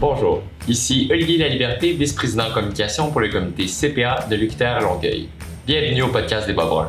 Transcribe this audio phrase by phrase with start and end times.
[0.00, 5.28] Bonjour, ici Olivier Laliberté, vice-président communication pour le comité CPA de l'UQTR Longueuil.
[5.66, 6.88] Bienvenue au podcast des Bas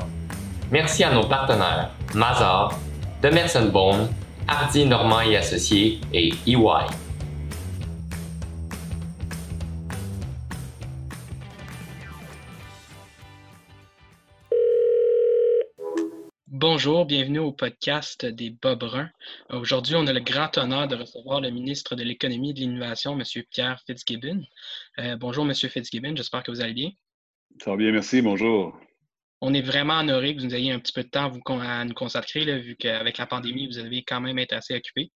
[0.70, 2.78] Merci à nos partenaires Mazar,
[3.24, 4.10] Demerson Bone,
[4.48, 7.09] Hardy Normand et Associés et EY.
[16.82, 19.10] Bonjour, bienvenue au podcast des Bas Bruns.
[19.50, 23.20] Aujourd'hui, on a le grand honneur de recevoir le ministre de l'Économie et de l'Innovation,
[23.20, 23.44] M.
[23.52, 24.46] Pierre Fitzgibbon.
[24.98, 25.54] Euh, bonjour, M.
[25.54, 26.92] Fitzgibbon, j'espère que vous allez bien.
[27.62, 28.80] Ça va bien, merci, bonjour.
[29.42, 31.30] On est vraiment honoré que vous ayez un petit peu de temps
[31.60, 35.12] à, nous consacrer, vu qu'avec la pandémie, vous avez quand même été assez occupé.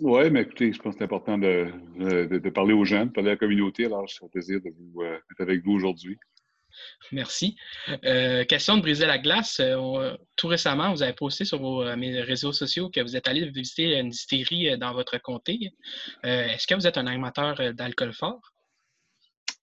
[0.00, 3.32] Oui, mais écoutez, je pense que c'est important de, parler aux gens, de parler à
[3.34, 3.84] la communauté.
[3.84, 6.16] Alors, c'est un plaisir de vous, euh, être avec vous aujourd'hui.
[7.12, 7.56] Merci.
[8.04, 9.60] Euh, question de briser la glace.
[9.60, 13.48] Euh, tout récemment, vous avez posté sur vos euh, réseaux sociaux que vous êtes allé
[13.50, 15.72] visiter une distillerie dans votre comté.
[16.22, 18.40] Est-ce que vous êtes un animateur d'alcool fort?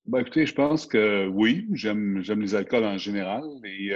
[0.06, 1.68] Ben, écoutez, je pense que oui.
[1.74, 3.92] J'aime les alcools en général et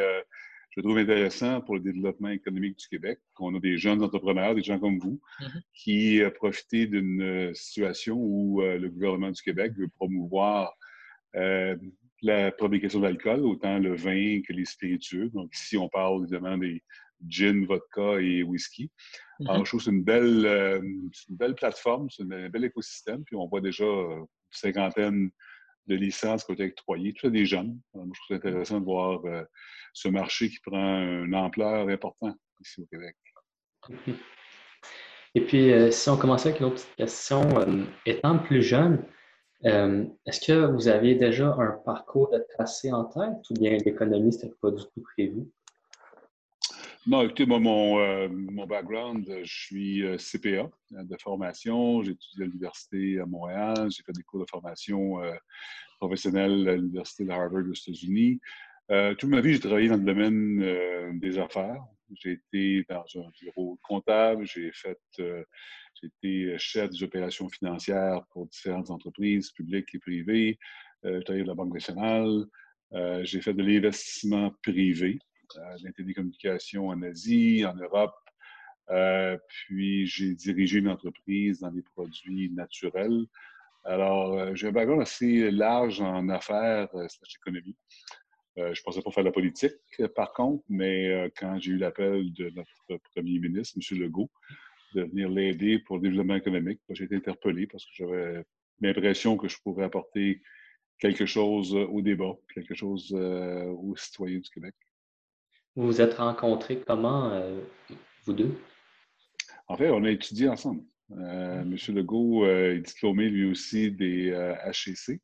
[0.72, 4.64] je trouve intéressant pour le développement économique du Québec qu'on a des jeunes entrepreneurs, des
[4.64, 5.62] gens comme vous, mm-hmm.
[5.74, 10.74] qui profitent d'une situation où le gouvernement du Québec veut promouvoir
[12.26, 15.30] la fabrication d'alcool, autant le vin que les spiritueux.
[15.30, 16.82] Donc ici, on parle évidemment des
[17.28, 18.90] gin, vodka et whisky.
[19.40, 19.50] Mm-hmm.
[19.50, 23.24] Alors, je trouve que c'est une belle, euh, une belle plateforme, c'est un bel écosystème.
[23.24, 25.30] Puis on voit déjà euh, une cinquantaine
[25.88, 27.80] de licences qui ont été octroyées, tout ça des jeunes.
[27.94, 29.44] Alors, je trouve ça intéressant de voir euh,
[29.94, 33.16] ce marché qui prend une ampleur importante ici au Québec.
[35.36, 37.44] Et puis, si on commençait avec une autre question,
[38.06, 39.06] étant plus jeune,
[39.64, 44.32] euh, est-ce que vous aviez déjà un parcours de tracé en tête ou bien l'économie,
[44.32, 45.44] n'était pas du tout prévu?
[47.08, 52.02] Non, écoutez, moi, mon, euh, mon background, je suis euh, CPA de formation.
[52.02, 53.90] J'ai étudié à l'université à Montréal.
[53.92, 55.20] J'ai fait des cours de formation
[56.00, 58.40] professionnelle à l'université de Harvard aux États-Unis.
[58.90, 61.82] toute ma vie, j'ai travaillé dans le domaine des affaires.
[62.14, 64.46] J'ai été dans un bureau comptable.
[64.46, 65.00] J'ai fait
[66.02, 70.60] j'ai été euh, chef des opérations financières pour différentes entreprises publiques et privées.
[71.06, 72.46] Euh, j'ai travaillé la Banque nationale.
[72.94, 75.20] Euh, j'ai fait de l'investissement privé,
[75.58, 78.16] euh, de la télécommunication en Asie, en Europe.
[79.48, 83.26] puis j'ai dirigé une entreprise dans les produits naturels.
[83.84, 87.78] Alors, j'ai un background assez large en affaires slash économie.
[88.58, 89.74] Je ne pensais pas faire de la politique,
[90.16, 94.00] par contre, mais quand j'ai eu l'appel de notre premier ministre, M.
[94.00, 94.30] Legault,
[94.96, 96.80] de venir l'aider pour le développement économique.
[96.90, 98.46] J'ai été interpellé parce que j'avais
[98.82, 100.42] l'impression que je pourrais apporter
[101.00, 104.74] quelque chose au débat, quelque chose euh, aux citoyens du Québec.
[105.76, 107.60] Vous vous êtes rencontrés comment, euh,
[108.24, 108.56] vous deux?
[109.68, 110.84] En fait, on a étudié ensemble.
[111.12, 111.76] Euh, M.
[111.90, 114.30] Legault est diplômé lui aussi des
[114.66, 115.22] HEC.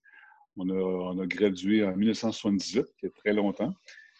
[0.57, 3.73] On a, on a, gradué en 1978, qui est très longtemps.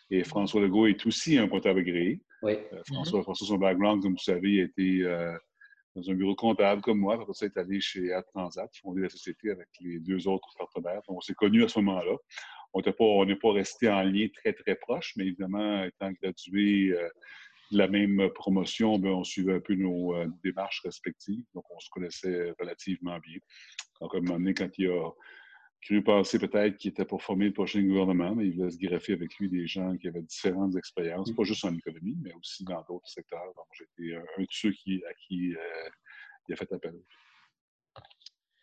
[0.09, 2.21] Et François Legault est aussi un comptable agréé.
[2.41, 2.53] Oui.
[2.73, 5.33] Euh, François, François, son background, comme vous savez, a été euh,
[5.95, 7.15] dans un bureau comptable comme moi.
[7.15, 10.49] Après ça, il est allé chez Ad Transat, fondé la société avec les deux autres
[10.57, 11.01] partenaires.
[11.07, 12.15] Donc, on s'est connus à ce moment-là.
[12.73, 12.81] On
[13.25, 17.07] n'est pas, resté en lien très, très proche, mais évidemment, étant gradué euh,
[17.71, 21.43] de la même promotion, ben, on suivait un peu nos démarches respectives.
[21.53, 23.39] Donc, on se connaissait relativement bien.
[24.01, 25.09] Donc, à un moment donné, quand il a
[25.81, 29.13] cru penser peut-être qu'il était pour former le prochain gouvernement, mais il voulait se greffer
[29.13, 32.83] avec lui des gens qui avaient différentes expériences, pas juste en économie, mais aussi dans
[32.87, 33.53] d'autres secteurs.
[33.55, 35.89] Donc, j'étais un de ceux qui, à qui euh,
[36.47, 36.93] il a fait appel.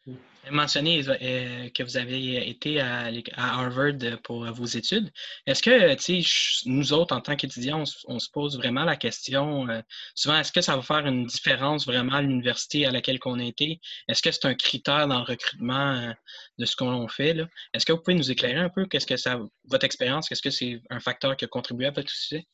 [0.09, 5.11] Vous mentionné euh, que vous avez été à, Harvard pour vos études.
[5.47, 9.81] Est-ce que, nous autres, en tant qu'étudiants, on, se pose vraiment la question, euh,
[10.15, 13.45] souvent, est-ce que ça va faire une différence vraiment à l'université à laquelle on a
[13.45, 13.81] été?
[14.09, 16.13] Est-ce que c'est un critère dans le recrutement euh,
[16.59, 17.37] de ce qu'on fait?
[17.75, 18.87] Est-ce que vous pouvez nous éclairer un peu?
[18.87, 22.11] Qu'est-ce que ça, votre expérience, est-ce que c'est un facteur qui a contribué à votre
[22.11, 22.47] succès?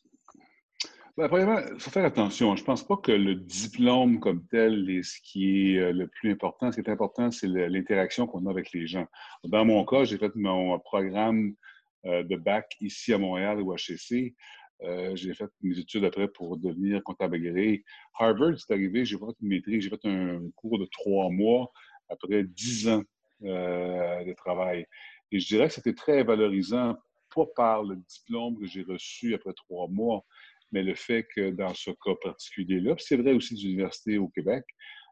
[1.16, 2.56] Ben, premièrement, il faut faire attention.
[2.56, 6.08] Je ne pense pas que le diplôme comme tel est ce qui est euh, le
[6.08, 6.72] plus important.
[6.72, 9.06] Ce qui est important, c'est l'interaction qu'on a avec les gens.
[9.44, 11.54] Dans mon cas, j'ai fait mon programme
[12.04, 14.34] euh, de bac ici à Montréal ou HEC.
[14.82, 17.84] Euh, j'ai fait mes études après pour devenir comptable agréé.
[18.18, 21.70] Harvard, c'est arrivé, j'ai fait une maîtrise, j'ai fait un cours de trois mois
[22.08, 23.04] après dix ans
[23.40, 24.84] de travail.
[25.30, 26.96] Et je dirais que c'était très valorisant,
[27.34, 30.24] pas par le diplôme que j'ai reçu après trois mois,
[30.74, 34.64] mais le fait que dans ce cas particulier-là, c'est vrai aussi des universités au Québec,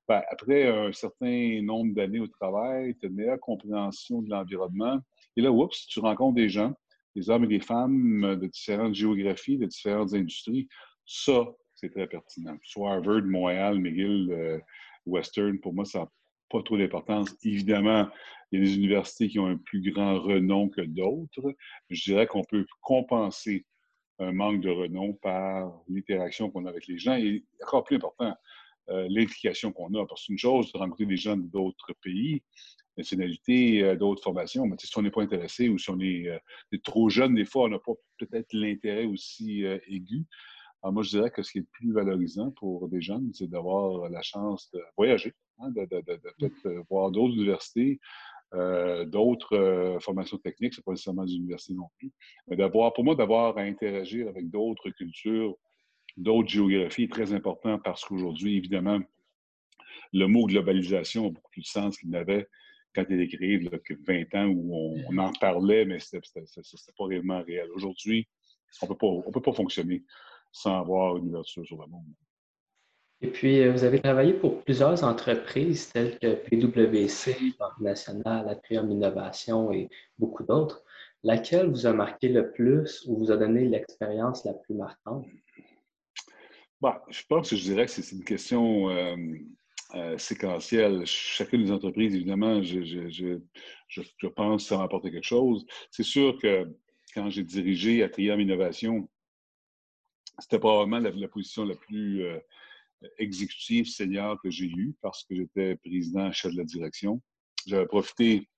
[0.08, 4.98] ben, après un certain nombre d'années au travail, tu as une meilleure compréhension de l'environnement.
[5.36, 6.74] Et là, oups, tu rencontres des gens,
[7.14, 10.66] des hommes et des femmes de différentes géographies, de différentes industries.
[11.06, 12.58] Ça, c'est très pertinent.
[12.64, 14.58] Soit Harvard, Montréal, McGill, euh,
[15.06, 16.08] Western, pour moi, ça n'a
[16.50, 17.36] pas trop d'importance.
[17.44, 18.08] Évidemment,
[18.50, 21.54] il y a des universités qui ont un plus grand renom que d'autres.
[21.88, 23.64] Je dirais qu'on peut compenser
[24.22, 28.34] un manque de renom par l'interaction qu'on a avec les gens et encore plus important,
[28.90, 30.06] euh, l'implication qu'on a.
[30.06, 32.42] Parce qu'une chose, de rencontrer des gens d'autres pays,
[32.96, 36.78] nationalités, euh, d'autres formations, mais si on n'est pas intéressé ou si on est, euh,
[36.84, 40.24] trop jeune, des fois, on n'a pas peut-être l'intérêt aussi aigu.
[40.82, 43.48] Alors moi, je dirais que ce qui est le plus valorisant pour des jeunes, c'est
[43.48, 48.00] d'avoir la chance de voyager, hein, de, peut-être voir d'autres universités,
[49.06, 52.12] d'autres formations techniques, c'est pas nécessairement des universités non plus,
[52.48, 55.56] mais d'avoir, pour moi, d'avoir à interagir avec d'autres cultures,
[56.16, 59.00] d'autres géographies est très important parce qu'aujourd'hui, évidemment,
[60.12, 62.46] le mot globalisation a beaucoup plus de sens qu'il n'avait
[62.94, 66.16] quand il est créé il y a 20 ans où on, en parlait, mais ce
[66.16, 67.70] n'était pas réellement réel.
[67.74, 68.28] Aujourd'hui,
[68.82, 70.04] on ne peut pas fonctionner
[70.50, 72.04] sans avoir une ouverture sur le monde.
[73.24, 78.90] Et puis, euh, vous avez travaillé pour plusieurs entreprises telles que PwC, Banque nationale, Atrium
[78.90, 79.88] Innovation et
[80.18, 80.82] beaucoup d'autres.
[81.22, 85.24] Laquelle vous a marqué le plus ou vous a donné l'expérience la plus marquante?
[86.80, 89.14] Bah, je pense que je dirais que c'est une question euh,
[89.94, 91.06] euh, séquentielle.
[91.06, 93.38] Chacune des entreprises, évidemment, je, je,
[93.86, 95.64] je, pense que ça m'a apporté quelque chose.
[95.92, 96.66] C'est sûr que
[97.14, 99.08] quand j'ai dirigé Atrium Innovation,
[100.40, 102.40] c'était probablement la, position la plus euh,
[103.18, 107.20] exécutive senior que j'ai eue parce que j'étais président chef de la direction.
[107.66, 108.48] J'avais profité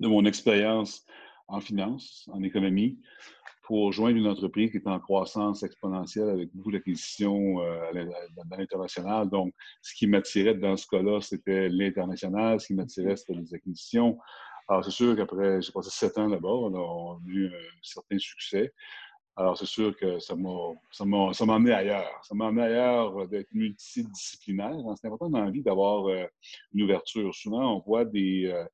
[0.00, 1.04] de mon expérience
[1.48, 2.98] en finance, en économie,
[3.62, 8.04] pour joindre une entreprise qui est en croissance exponentielle avec beaucoup d'acquisitions euh,
[8.36, 9.28] dans l'international.
[9.30, 12.60] Donc, ce qui m'attirait dans ce cas-là, c'était l'international.
[12.60, 14.18] Ce qui m'attirait, c'était les acquisitions.
[14.68, 18.72] Alors, c'est sûr qu'après, j'ai passé sept ans là-bas, on a eu un certain succès.
[19.36, 22.20] Alors, c'est sûr que ça m'a amené ailleurs.
[22.22, 24.76] Ça m'a amené ailleurs euh, d'être multidisciplinaire.
[25.00, 26.24] C'est important dans la vie d'avoir euh,
[26.72, 27.34] une ouverture.
[27.34, 28.64] Souvent, on voit des, euh,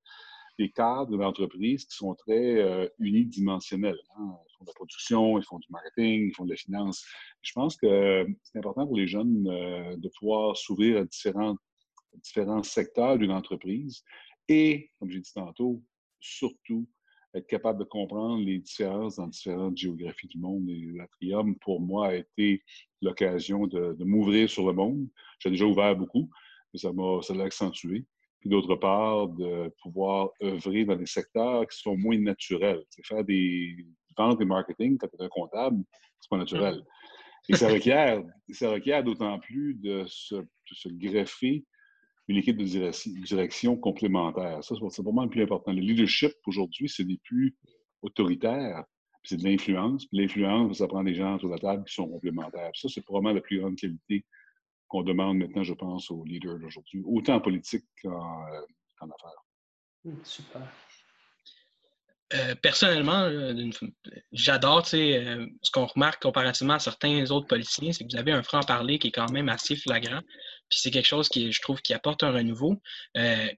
[0.59, 3.99] des cadres d'entreprise qui sont très unidimensionnels.
[4.19, 4.35] Hein.
[4.51, 7.07] Ils font de la production, ils font du marketing, ils font de la finance.
[7.41, 11.57] Je pense que c'est important pour les jeunes de pouvoir s'ouvrir à différents,
[12.23, 14.05] différents secteurs d'une entreprise
[14.49, 15.83] et, comme j'ai dit tantôt,
[16.19, 16.87] surtout
[17.35, 20.69] être capable de comprendre les différences dans différentes géographies du monde.
[20.69, 22.63] Et l'Atrium, pour moi, a été
[23.03, 25.07] l'occasion de, m'ouvrir sur le monde.
[25.39, 26.29] J'ai déjà ouvert beaucoup,
[26.73, 26.91] mais ça
[27.35, 28.05] l'a accentué.
[28.41, 32.83] Puis d'autre part, de pouvoir œuvrer dans des secteurs qui sont moins naturels.
[32.89, 33.77] C'est faire des
[34.17, 35.85] ventes et marketing quand tu es un comptable,
[36.21, 36.83] c'est pas naturel.
[37.49, 41.65] Et ça requiert, ça requiert d'autant plus de se, de se greffer
[42.31, 44.63] une équipe de direction complémentaire.
[44.63, 45.73] Ça, c'est vraiment le plus important.
[45.73, 47.57] Le leadership, aujourd'hui, ce n'est plus
[48.03, 48.85] autoritaire,
[49.25, 50.07] c'est de l'influence.
[50.13, 52.71] L'influence, ça prend des gens sur la table qui sont complémentaires.
[52.75, 54.25] Ça, c'est probablement la plus grande qualité
[54.89, 58.63] qu'on demande maintenant, je pense, aux leaders d'aujourd'hui, autant en politique qu'en euh,
[59.03, 59.45] affaires.
[60.25, 60.63] Super.
[62.33, 63.29] Euh, personnellement,
[64.33, 68.43] j'adore euh, ce qu'on remarque comparativement à certains autres politiciens, c'est que vous avez un
[68.43, 70.21] franc-parler qui est quand même assez flagrant.
[70.69, 72.81] Puis c'est quelque chose qui, je trouve, qui apporte un renouveau.
[73.17, 73.49] Euh,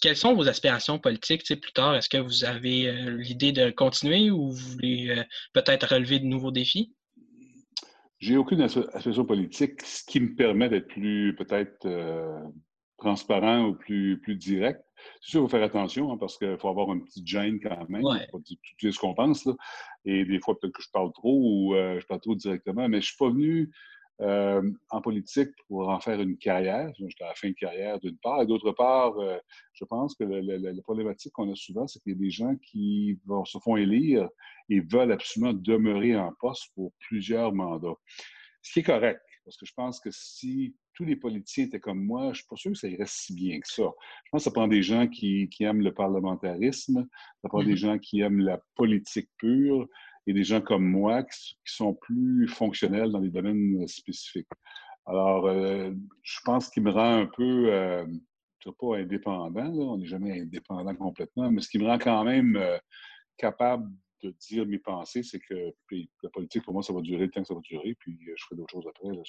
[0.00, 1.96] quelles sont vos aspirations politiques plus tard?
[1.96, 5.14] Est-ce que vous avez l'idée de continuer ou vous voulez
[5.52, 6.92] peut-être relever de nouveaux défis?
[8.18, 11.86] J'ai aucune aspiration politique, ce qui me permet d'être plus peut-être
[12.98, 14.82] transparent ou plus direct.
[15.20, 17.88] C'est sûr, il faut faire attention hein, parce qu'il faut avoir un petit gêne quand
[17.88, 18.04] même.
[18.04, 18.26] Ouais.
[18.30, 19.44] Pas dire ce qu'on pense.
[19.44, 19.54] Là.
[20.04, 22.96] Et des fois, peut-être que je parle trop ou euh, je parle trop directement, mais
[23.00, 23.70] je ne suis pas venu
[24.20, 26.92] euh, en politique pour en faire une carrière.
[26.98, 28.42] J'étais à la fin de carrière d'une part.
[28.42, 29.38] Et d'autre part, euh,
[29.72, 33.18] je pense que la problématique qu'on a souvent, c'est qu'il y a des gens qui
[33.26, 34.28] vont, se font élire
[34.68, 37.96] et veulent absolument demeurer en poste pour plusieurs mandats.
[38.60, 39.20] Ce qui est correct.
[39.44, 42.46] Parce que je pense que si tous les politiciens étaient comme moi, je ne suis
[42.48, 43.82] pas sûr que ça irait si bien que ça.
[44.24, 47.06] Je pense que ça prend des gens qui, aiment le parlementarisme,
[47.42, 47.76] ça prend des mm-hmm.
[47.76, 49.88] gens qui aiment la politique pure
[50.26, 54.48] et des gens comme moi qui, sont plus fonctionnels dans des domaines spécifiques.
[55.06, 58.06] Alors, euh, je pense qu'il me rend un peu, euh,
[58.60, 62.22] je ne pas indépendant, on n'est jamais indépendant complètement, mais ce qui me rend quand
[62.24, 62.78] même euh,
[63.36, 63.90] capable
[64.22, 65.74] de dire mes pensées, c'est que
[66.22, 68.34] la politique, pour moi, ça va durer le temps que ça va durer, puis euh,
[68.36, 69.08] je ferai d'autres choses après.
[69.08, 69.22] Euh,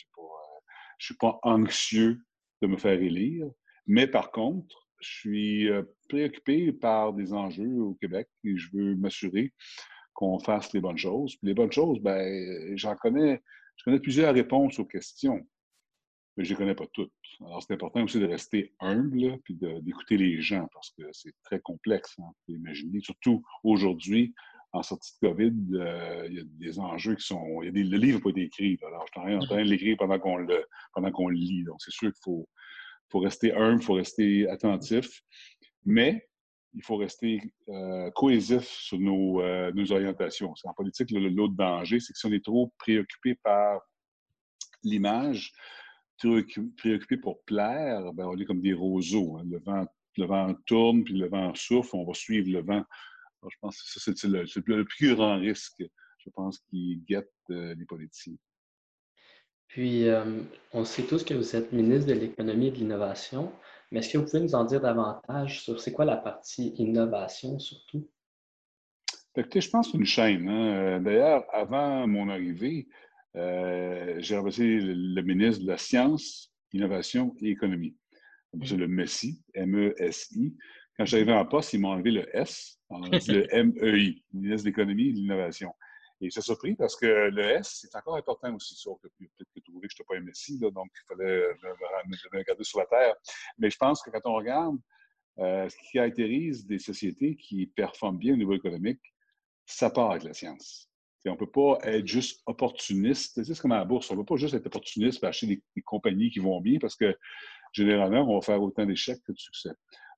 [1.04, 2.22] je suis pas anxieux
[2.62, 3.46] de me faire élire,
[3.88, 8.96] mais par contre, je suis euh, préoccupé par des enjeux au Québec et je veux
[8.96, 9.52] m'assurer
[10.14, 11.38] qu'on fasse les bonnes choses.
[11.42, 13.44] Les bonnes choses, ben, j'en connais,
[13.76, 15.46] je connais plusieurs réponses aux questions,
[16.38, 17.12] mais je ne les connais pas toutes.
[17.42, 21.60] Alors, c'est important aussi de rester humble puis d'écouter les gens parce que c'est très
[21.60, 22.16] complexe.
[22.20, 24.34] Hein, imaginer, surtout aujourd'hui,
[24.74, 27.62] en sortie de COVID, euh, il y a des enjeux qui sont.
[27.62, 28.80] Y a des, le livre n'est pas été écrit.
[28.86, 31.64] Alors, je suis en train de l'écrire pendant qu'on le, pendant qu'on lit.
[31.64, 32.50] Donc, c'est sûr qu'il faut,
[33.12, 35.22] faut rester humble, il faut rester attentif,
[35.86, 36.28] mais
[36.74, 37.40] il faut rester
[37.70, 40.54] euh, cohésif sur nos, euh, nos orientations.
[40.64, 43.80] En politique, l'autre danger, c'est que si on est trop préoccupé par
[44.84, 45.54] l'image,
[46.18, 49.38] préoccupé pour plaire, ben on est comme des roseaux.
[49.38, 49.44] Hein.
[49.52, 49.86] Le, vent,
[50.18, 52.84] le vent tourne, puis le vent souffle, on va suivre le vent.
[53.50, 55.84] Je pense que ça, c'est le, le, plus grand risque,
[56.18, 58.36] je pense, qui guette euh, les politiciens.
[59.68, 60.06] Puis,
[60.72, 63.52] on sait tous que vous êtes ministre de l'Économie et de l'Innovation.
[63.94, 67.60] Mais est-ce que vous pouvez nous en dire davantage sur c'est quoi la partie innovation
[67.60, 68.10] surtout?
[69.36, 70.50] Écoutez, je pense que c'est une chaîne.
[70.50, 70.76] Hein.
[70.76, 72.88] Euh, d'ailleurs, avant mon arrivée,
[73.36, 77.96] euh, j'ai remplacé le, ministre de la Science, Innovation et Économie.
[78.64, 80.56] C'est le MESI, M-E-S-I.
[80.98, 84.64] Quand j'arrivais en poste, ils m'ont enlevé le S, on a dit le M-E-I, ministre
[84.64, 85.74] de l'Économie et de l'Innovation.
[86.22, 89.60] Et suis surpris parce que le S, c'est encore important aussi, sauf que peut-être que
[89.60, 91.48] tu trouvais que je n'étais pas un messie, donc il fallait
[92.08, 93.16] me, regarder sur la terre.
[93.58, 94.78] Mais je pense que quand on regarde
[95.40, 99.02] euh, ce qui caractérise des sociétés qui performent bien au niveau économique,
[99.66, 100.90] ça part avec la science.
[101.26, 103.44] on ne peut pas être juste opportuniste.
[103.44, 105.82] C'est comme à la bourse, on ne peut pas juste être opportuniste et acheter des,
[105.82, 107.18] compagnies qui vont bien parce que
[107.74, 109.72] généralement, on va faire autant d'échecs que de succès.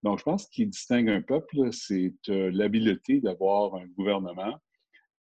[0.05, 4.55] Donc, je pense ce qui distingue un peuple, c'est euh, l'habileté d'avoir un gouvernement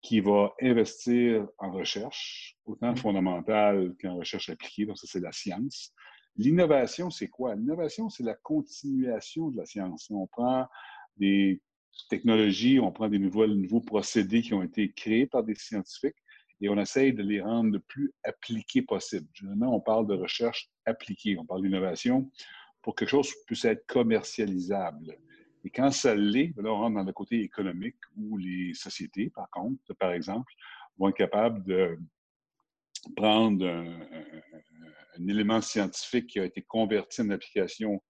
[0.01, 2.97] qui va investir en recherche, autant mmh.
[2.97, 4.85] fondamentale qu'en recherche appliquée.
[4.85, 5.93] Donc, ça, c'est la science.
[6.35, 7.55] L'innovation, c'est quoi?
[7.55, 10.11] L'innovation, c'est la continuation de la science.
[10.11, 10.67] On prend
[11.15, 11.61] des
[12.09, 16.17] technologies, on prend des nouveaux, nouveaux procédés qui ont été créés par des scientifiques
[16.59, 19.25] et on essaye de les rendre le plus appliqués possible.
[19.33, 22.29] Généralement, on parle de recherche appliquée, on parle d'innovation
[22.85, 25.17] pour que quelque chose puisse être commercialisable.
[25.63, 29.31] Et quand ça l'est, ben là, on rentre dans le côté économique où les sociétés,
[29.31, 30.53] par contre, par exemple,
[30.99, 31.97] vont être capables de
[33.15, 38.03] prendre un, élément scientifique qui a été converti en application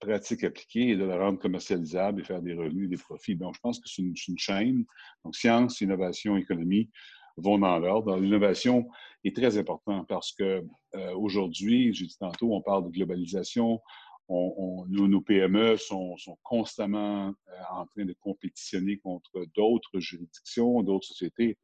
[0.00, 3.36] pratique appliquée et de la rendre commercialisable et faire des revenus des profits.
[3.36, 4.84] Donc, je pense que c'est une, chaîne.
[5.24, 6.90] Donc, science, innovation, économie
[7.38, 8.18] vont dans l'ordre.
[8.18, 8.86] L'innovation
[9.24, 10.62] est très importante parce que
[10.94, 13.80] euh, aujourd'hui, j'ai dit tantôt, on parle de globalisation,
[14.30, 21.58] nos, PME sont, constamment euh, en train de compétitionner contre d'autres juridictions, d'autres sociétés.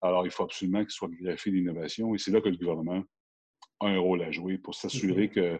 [0.00, 3.02] Alors, il faut absolument qu'il soit greffé d'innovation et c'est là que le gouvernement
[3.80, 5.58] a un rôle à jouer pour s'assurer que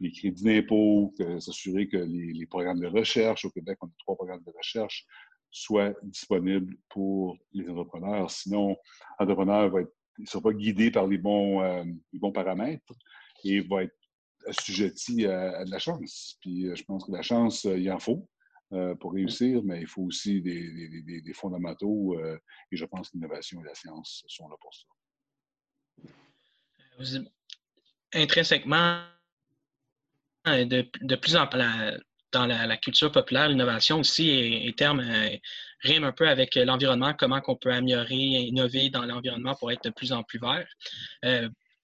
[0.00, 4.44] les crédits d'impôt, s'assurer que les, programmes de recherche, au Québec, on a trois programmes
[4.44, 5.04] de recherche,
[5.50, 8.30] soient disponibles pour les entrepreneurs.
[8.30, 8.76] Sinon,
[9.18, 12.92] l'entrepreneur va être, ne sera pas guidé par les bons, euh, les bons paramètres
[13.44, 13.97] et va être
[14.48, 16.36] assujetti à, de la chance.
[16.40, 18.28] Puis euh, je pense que la chance, euh, il en faut
[18.72, 23.64] euh, pour réussir, mais il faut aussi des, fondamentaux et je pense que l'innovation et
[23.64, 24.86] la science sont là pour ça.
[28.12, 29.02] Intrinsèquement,
[30.46, 31.60] de, plus en plus
[32.32, 35.02] dans la, culture populaire, l'innovation aussi est, terme
[35.82, 39.90] rime un peu avec l'environnement, comment on peut améliorer, innover dans l'environnement pour être de
[39.90, 40.66] plus en plus vert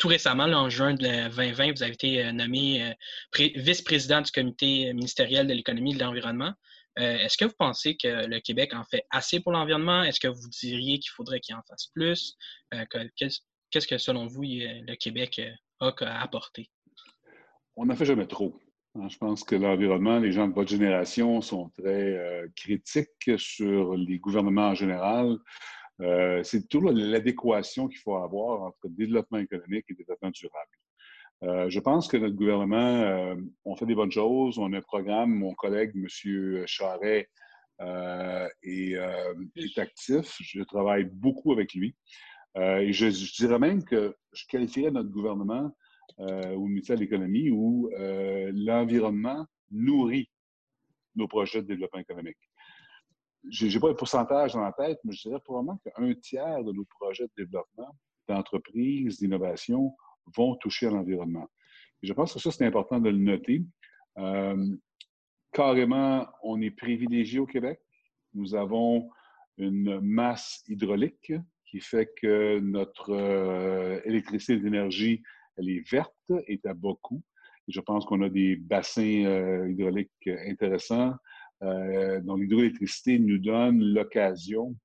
[0.04, 5.46] tout récemment, en juin 2020, vous avez été euh, nommé euh, vice-président du comité ministériel
[5.46, 6.52] de l'économie et de l'environnement.
[6.98, 10.02] Euh, est-ce que vous pensez que le Québec en fait assez pour l'environnement?
[10.02, 12.36] Est-ce que vous diriez qu'il faudrait qu'il en fasse plus?
[13.16, 15.40] Qu'est-ce que, selon vous, le Québec
[15.80, 16.68] a à apporter?
[17.74, 18.60] On n'en fait jamais trop.
[18.96, 24.18] Hein, je pense que l'environnement, les gens de votre génération sont très critiques sur les
[24.18, 25.38] gouvernements en général.
[26.00, 30.70] Euh, c'est toujours l'adéquation qu'il faut avoir entre développement économique et développement durable.
[31.42, 34.58] Euh, je pense que notre gouvernement, euh, on fait des bonnes choses.
[34.58, 36.66] On a un programme, mon collègue, M.
[36.66, 37.28] Charret,
[38.62, 40.36] est, actif.
[40.40, 41.94] Je travaille beaucoup avec lui.
[42.56, 45.76] et je, dirais même que je qualifierais notre gouvernement
[46.18, 50.30] au ministère de l'Économie où l'environnement nourrit
[51.16, 52.38] nos projets de développement économique
[53.50, 56.72] je n'ai pas le pourcentage dans la tête, mais je dirais probablement qu'un tiers de
[56.72, 57.94] nos projets de développement
[58.28, 59.94] d'entreprise, d'innovation
[60.36, 61.46] vont toucher à l'environnement.
[62.02, 63.62] je pense que ça, c'est important de le noter.
[64.18, 64.76] Euh,
[65.52, 67.80] carrément, on est privilégié au Québec.
[68.32, 69.10] Nous avons
[69.58, 71.32] une masse hydraulique
[71.66, 75.22] qui fait que notre euh, électricité d'énergie,
[75.56, 76.14] elle est verte,
[76.46, 77.22] est à bas coût.
[77.68, 81.14] je pense qu'on a des bassins euh, hydrauliques intéressants.
[81.64, 84.76] Euh, dont l'hydroélectricité nous donne l'occasion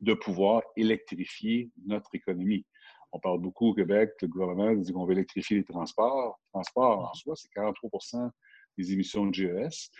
[0.00, 2.66] de pouvoir électrifier notre économie.
[3.12, 6.40] On parle beaucoup au Québec, le gouvernement dit qu'on veut électrifier les transports.
[6.46, 8.30] Le transport, en soi, c'est 43%
[8.76, 9.90] des émissions de GES.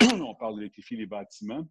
[0.12, 1.66] on parle d'électrifier les bâtiments.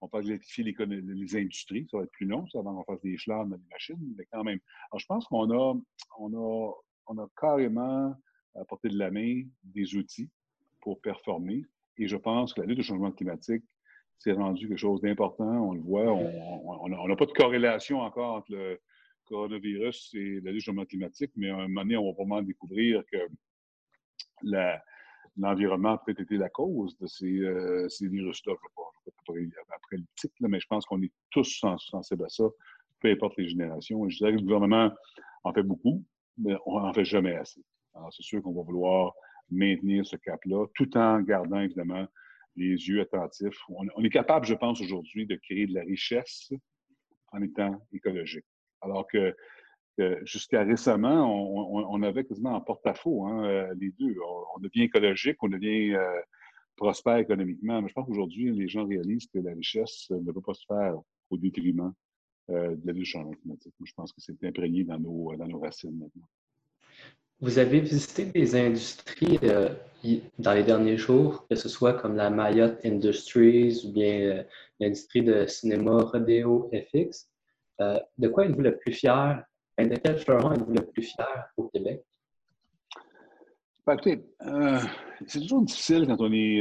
[0.00, 1.86] On parle d'électrifier les, les, industries.
[1.90, 4.26] Ça va être plus long, ça, avant qu'on fasse des chars dans les machines, mais
[4.30, 4.60] quand même.
[4.90, 5.74] Alors, je pense qu'on a,
[6.18, 6.72] on a,
[7.08, 8.14] on a carrément
[8.54, 10.30] à portée de la main des outils
[10.80, 11.64] pour performer.
[11.98, 13.64] Et je pense que la lutte au changement climatique
[14.18, 15.44] s'est rendu quelque chose d'important.
[15.44, 18.80] On le voit, on n'a pas de corrélation encore entre le
[19.24, 22.42] coronavirus et la lutte au changement climatique, mais à un moment donné, on va vraiment
[22.42, 23.18] découvrir que
[25.36, 28.54] l'environnement a peut-être été la cause de ces, euh, ces virus-là.
[28.54, 32.28] Je ne vais pas après le titre, mais je pense qu'on est tous sensibles à
[32.28, 32.44] ça,
[33.00, 34.08] peu importe les générations.
[34.08, 34.90] je dirais que le gouvernement
[35.44, 36.04] en fait beaucoup,
[36.38, 37.62] mais on n'en fait jamais assez.
[37.94, 39.14] Alors, c'est sûr qu'on va vouloir
[39.50, 42.06] maintenir ce cap-là, tout en gardant évidemment
[42.56, 43.58] les yeux attentifs.
[43.68, 46.52] On, est capable, je pense, aujourd'hui de créer de la richesse
[47.32, 48.46] en étant écologique.
[48.80, 49.34] Alors que,
[50.22, 54.14] jusqu'à récemment, on, avait quasiment en porte-à-faux hein, euh, les deux.
[54.54, 56.20] On, devient écologique, on devient euh,
[56.76, 57.80] prospère économiquement.
[57.80, 60.94] Mais je pense qu'aujourd'hui, les gens réalisent que la richesse ne peut pas se faire
[61.30, 61.92] au détriment
[62.50, 63.74] euh, de la lutte changement climatique.
[63.82, 66.28] Je pense que c'est imprégné dans nos, dans nos racines maintenant.
[67.40, 69.68] Vous avez visité des industries euh,
[70.38, 74.42] dans les derniers jours, que ce soit comme la Mayotte Industries ou bien euh,
[74.80, 77.28] l'industrie de cinéma Rodeo FX.
[77.82, 79.44] Euh, de quoi êtes-vous le plus fier?
[79.78, 82.02] De quel fleuron êtes-vous le plus fier au Québec?
[83.86, 84.24] Ben, écoutez,
[85.26, 86.60] c'est toujours difficile quand on est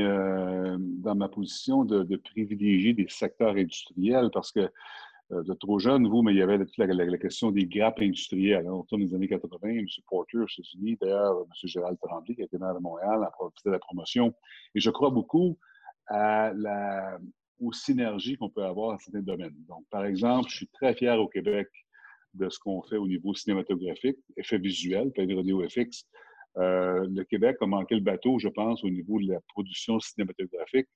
[0.77, 4.69] dans ma position de, privilégier des secteurs industriels parce que
[5.31, 8.67] euh, de trop jeune, vous, mais il y avait toute la, question des grappes industrielles.
[8.67, 9.85] Hein, autour des années 80, M.
[10.07, 11.47] Porter aux États-Unis, d'ailleurs, M.
[11.63, 14.33] Gérald Tremblay, qui était maire de Montréal, a profité de la promotion.
[14.75, 15.57] Et je crois beaucoup
[17.59, 19.55] aux synergies qu'on peut avoir dans certains domaines.
[19.67, 21.67] Donc, par exemple, je suis très fier au Québec
[22.33, 26.05] de ce qu'on fait au niveau cinématographique, effets visuels, Rodeo FX.
[26.57, 30.87] Euh, le Québec a manqué le bateau, je pense, au niveau de la production cinématographique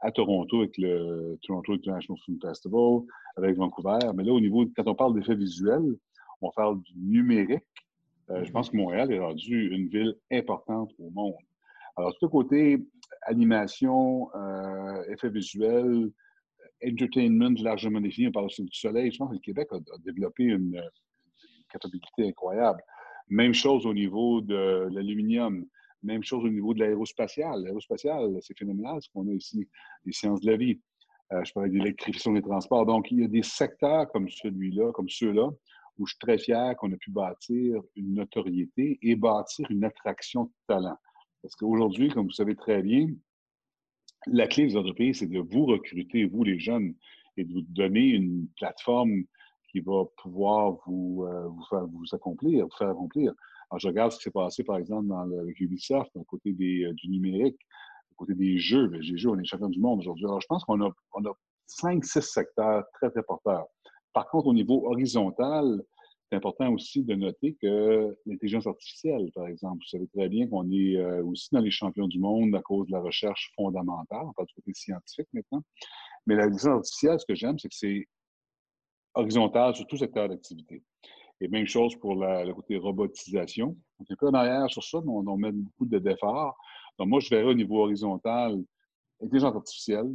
[0.00, 3.00] à Toronto avec le Toronto International Film Festival,
[3.36, 3.98] avec Vancouver.
[4.14, 5.96] Mais là, au niveau, quand on parle d'effets visuels,
[6.40, 7.62] on parle du numérique.
[8.30, 11.34] Euh, je pense que Montréal est rendu une ville importante au monde.
[11.96, 12.86] Alors, tout le côté
[13.22, 16.10] animation, euh, effets visuels,
[16.86, 19.10] entertainment largement défini, on parle aussi du soleil.
[19.10, 22.80] Je pense que le Québec a, développé une, une, capacité incroyable.
[23.28, 25.66] Même chose au niveau de l'aluminium.
[26.02, 27.62] Même chose au niveau de l'aérospatial.
[27.62, 29.68] L'aérospatial, c'est phénoménal ce qu'on a ici,
[30.04, 30.80] les sciences de la vie.
[31.32, 32.86] Euh, je parlais d'électrification des transports.
[32.86, 35.50] Donc, il y a des secteurs comme celui-là, comme ceux-là,
[35.98, 40.44] où je suis très fier qu'on a pu bâtir une notoriété et bâtir une attraction
[40.44, 40.96] de talent.
[41.42, 43.08] Parce qu'aujourd'hui, comme vous savez très bien,
[44.26, 46.94] la clé des entreprises, c'est de vous recruter, vous les jeunes,
[47.36, 49.24] et de vous donner une plateforme
[49.70, 53.32] qui va pouvoir vous, euh, vous, faire, vous accomplir, vous faire accomplir.
[53.70, 56.50] Alors, je regarde ce qui s'est passé, par exemple, dans le, avec Ubisoft, d'un côté
[56.50, 57.58] euh, du numérique,
[58.10, 58.86] du côté des jeux.
[58.86, 60.24] Les jeux, on est champion du monde aujourd'hui.
[60.24, 61.32] Alors, je pense qu'on a, on a
[61.66, 63.66] cinq, six secteurs très, très porteurs.
[64.12, 65.82] Par contre, au niveau horizontal,
[66.30, 70.70] c'est important aussi de noter que l'intelligence artificielle, par exemple, vous savez très bien qu'on
[70.70, 74.32] est euh, aussi dans les champions du monde à cause de la recherche fondamentale, on
[74.32, 75.62] parle du côté scientifique maintenant.
[76.26, 78.06] Mais l'intelligence artificielle, ce que j'aime, c'est que c'est
[79.14, 80.82] horizontal sur tout secteur d'activité.
[81.40, 83.76] Et même chose pour le côté robotisation.
[83.98, 86.56] On est un peu en arrière sur ça, mais on, met beaucoup d'efforts.
[86.98, 88.60] Donc, moi, je verrais au niveau horizontal
[89.22, 90.10] intelligence artificielle,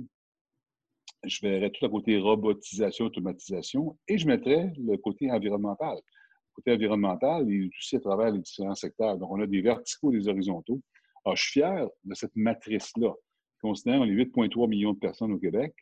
[1.24, 5.96] je verrais tout le côté robotisation, automatisation, et je mettrais le côté environnemental.
[5.96, 9.18] Le côté environnemental, il est aussi à travers les différents secteurs.
[9.18, 10.82] Donc, on a des verticaux et des horizontaux.
[11.26, 13.14] Alors, je suis fier de cette matrice-là.
[13.62, 15.74] Considérant les 8,3 millions de personnes au Québec,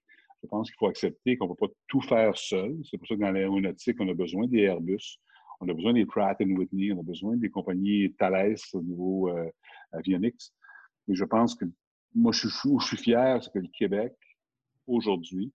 [0.43, 2.77] je pense qu'il faut accepter qu'on ne peut pas tout faire seul.
[2.89, 5.17] C'est pour ça que dans l'aéronautique, on a besoin des Airbus,
[5.61, 9.49] on a besoin des Pratt Whitney, on a besoin des compagnies Thales au niveau euh,
[9.93, 10.51] avionics.
[11.07, 11.65] Et je pense que
[12.15, 14.13] moi, je suis, je suis fier, c'est que le Québec,
[14.87, 15.51] aujourd'hui,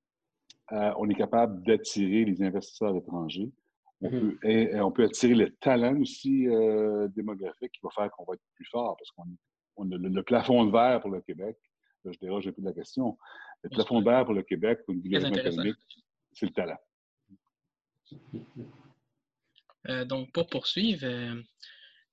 [0.73, 3.51] euh, on est capable d'attirer les investisseurs étrangers.
[4.01, 8.25] On, peut, et, on peut attirer le talent aussi euh, démographique qui va faire qu'on
[8.25, 11.57] va être plus fort parce qu'on a le, plafond de verre pour le Québec.
[12.05, 13.19] Là, je déroge un peu de la question.
[13.63, 15.77] Le plafond de verre pour le Québec, pour le développement économique,
[16.33, 16.79] c'est le talent.
[19.89, 21.41] Euh, donc, pour poursuivre, euh,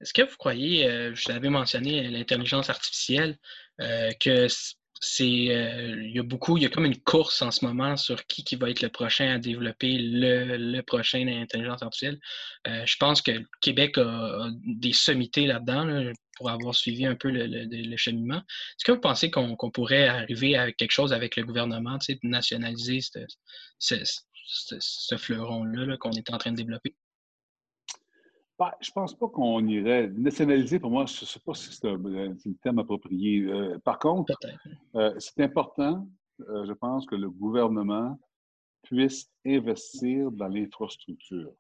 [0.02, 3.38] est-ce que vous croyez, euh, je l'avais mentionné, l'intelligence artificielle,
[4.20, 4.48] que
[5.02, 8.26] c'est, il y a beaucoup, il y a comme une course en ce moment sur
[8.28, 12.20] qui, qui va être le prochain à développer le, prochain intelligence artificielle?
[12.66, 17.98] je pense que le Québec a, des sommités là-dedans pour avoir suivi un peu le,
[17.98, 18.38] cheminement.
[18.38, 23.00] Est-ce que vous pensez qu'on, pourrait arriver à quelque chose avec le gouvernement, nationaliser
[23.80, 23.96] ce,
[24.80, 26.96] ce fleuron-là qu'on est en train de développer?
[28.63, 30.08] Ben, je ne pense pas qu'on irait.
[30.15, 33.41] Nationaliser, pour moi, je ne sais pas si c'est le terme approprié.
[33.41, 34.32] Euh, par contre,
[34.95, 36.08] euh, c'est important,
[36.47, 38.17] euh, je pense, que le gouvernement
[38.84, 41.52] puisse investir dans l'infrastructure.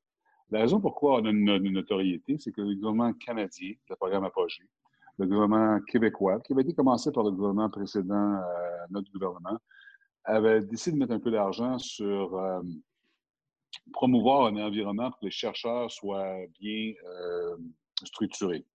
[0.49, 4.69] La raison pourquoi on a une, notoriété, c'est que le gouvernement canadien, le programme Apogée,
[5.17, 8.39] le gouvernement québécois, qui avait été commencé par le gouvernement précédent,
[8.89, 9.59] notre gouvernement,
[10.23, 12.39] avait décidé de mettre un peu d'argent sur
[13.91, 16.93] promouvoir un environnement pour que les chercheurs soient bien
[18.03, 18.65] structurés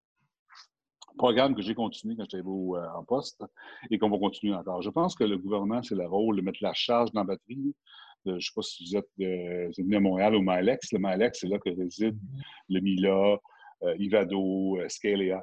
[1.18, 3.44] programme que j'ai continué quand j'étais en poste
[3.90, 4.80] et qu'on va continuer encore.
[4.80, 7.74] Je pense que le gouvernement, c'est le rôle de mettre la charge dans la batterie.
[8.24, 10.92] je ne sais pas si vous êtes, venu à Montréal au MALEX.
[10.92, 12.16] Le MALEX, c'est là que réside
[12.70, 13.38] le MILA,
[13.82, 15.42] euh, Ivado, euh, Scalea.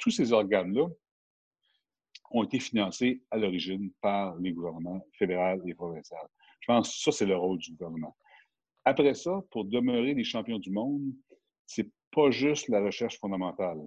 [0.00, 0.88] tous ces organes-là
[2.32, 6.26] ont été financés à l'origine par les gouvernements fédéral et provincial.
[6.60, 8.16] Je pense que ça, c'est le rôle du gouvernement.
[8.86, 11.12] Après ça, pour demeurer les champions du monde,
[11.66, 13.78] c'est pas juste la recherche fondamentale.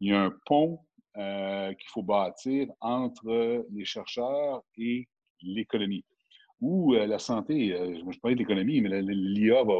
[0.00, 0.80] Il y a un pont
[1.16, 5.08] euh, qu'il faut bâtir entre les chercheurs et
[5.42, 6.04] l'économie.
[6.60, 9.76] Ou la santé, je parlais de l'économie, mais l'IA va,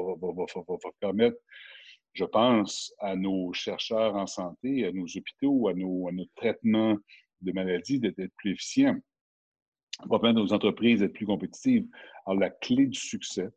[1.01, 1.37] permettre
[2.13, 6.97] je pense à nos chercheurs en santé, à nos hôpitaux, à nos, traitements
[7.43, 8.97] de maladies d'être plus efficients.
[10.09, 11.87] Va permettre à nos entreprises d'être plus compétitives.
[12.27, 13.49] Alors, la clé du succès,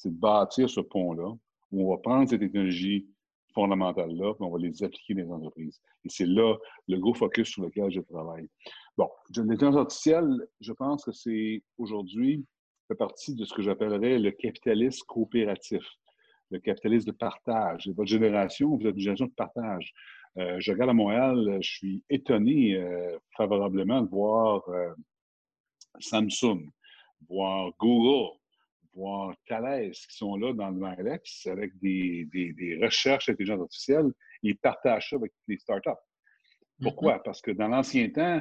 [0.00, 1.30] c'est de bâtir ce pont-là,
[1.72, 3.06] où on va prendre ces technologies
[3.54, 5.80] fondamentales-là, puis on va les appliquer dans les entreprises.
[6.04, 6.56] Et c'est là
[6.88, 8.48] le gros focus sur lequel je travaille.
[8.96, 12.44] Bon, l'intelligence artificielle, je pense que c'est aujourd'hui
[12.88, 15.84] fait partie de ce que j'appellerais le capitalisme coopératif
[16.50, 17.88] le capitalisme de partage.
[17.88, 19.92] Votre génération, vous êtes une génération de partage.
[20.38, 24.92] Euh, je regarde à Montréal, je suis étonné euh, favorablement de voir euh,
[25.98, 26.68] Samsung,
[27.28, 28.36] voir Google,
[28.94, 34.12] voir Thales qui sont là dans le Marex avec des, des, recherches d'intelligence artificielle.
[34.42, 35.90] Ils partagent ça avec les startups.
[36.82, 37.16] Pourquoi?
[37.16, 37.22] Mm-hmm.
[37.24, 38.40] Parce que dans l'ancien temps,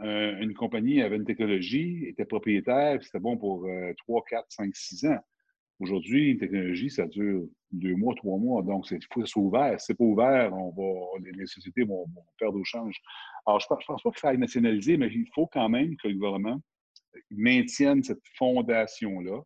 [0.00, 3.66] une compagnie avait une technologie, était propriétaire, c'était bon pour
[3.98, 5.18] 3, 4, 5, 6 ans.
[5.78, 8.62] Aujourd'hui, une technologie, ça dure deux mois, trois mois.
[8.62, 9.78] Donc, il faut que ce soit ouvert.
[9.78, 12.06] Si ce n'est pas ouvert, on va, les, sociétés vont,
[12.38, 12.96] perdre au change.
[13.44, 16.14] Alors, je ne pense pas qu'il faille nationaliser, mais il faut quand même que le
[16.14, 16.60] gouvernement
[17.30, 19.42] maintienne cette fondation-là,